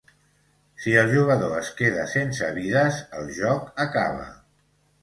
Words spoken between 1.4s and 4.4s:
es queda sense vides, el joc acaba.